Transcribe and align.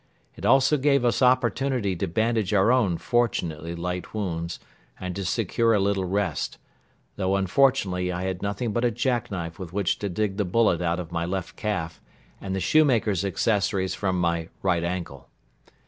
It 0.35 0.47
also 0.47 0.77
gave 0.79 1.05
us 1.05 1.21
opportunity 1.21 1.95
to 1.97 2.07
bandage 2.07 2.55
our 2.55 2.71
own 2.71 2.97
fortunately 2.97 3.75
light 3.75 4.15
wounds 4.15 4.59
and 4.99 5.15
to 5.15 5.23
secure 5.23 5.75
a 5.75 5.79
little 5.79 6.05
rest; 6.05 6.57
though 7.17 7.35
unfortunately 7.35 8.11
I 8.11 8.23
had 8.23 8.41
nothing 8.41 8.73
but 8.73 8.83
a 8.83 8.89
jackknife 8.89 9.59
with 9.59 9.73
which 9.73 9.99
to 9.99 10.09
dig 10.09 10.37
the 10.37 10.43
bullet 10.43 10.81
out 10.81 10.99
of 10.99 11.11
my 11.11 11.25
left 11.27 11.55
calf 11.55 12.01
and 12.41 12.55
the 12.55 12.59
shoemaker's 12.59 13.23
accessories 13.23 13.93
from 13.93 14.19
my 14.19 14.49
right 14.63 14.83
ankle. 14.83 15.29